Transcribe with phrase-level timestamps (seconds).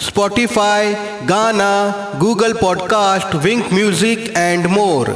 [0.00, 0.94] Spotify,
[1.26, 5.06] Gaana, Google Podcast, Wynk Music and more.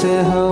[0.00, 0.49] जैसे